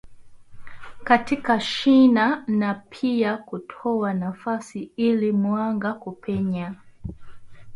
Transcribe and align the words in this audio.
katika 1.03 1.59
shina 1.59 2.43
na 2.47 2.73
pia 2.89 3.37
kutoa 3.37 4.13
nafasi 4.13 4.83
ili 4.97 5.31
mwanga 5.31 5.93
kupenya 5.93 6.73